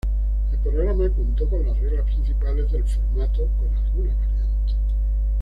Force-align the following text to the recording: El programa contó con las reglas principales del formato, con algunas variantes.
El 0.51 0.57
programa 0.57 1.07
contó 1.15 1.47
con 1.47 1.63
las 1.63 1.77
reglas 1.77 2.05
principales 2.07 2.71
del 2.71 2.83
formato, 2.85 3.47
con 3.59 3.67
algunas 3.77 4.17
variantes. 4.31 4.75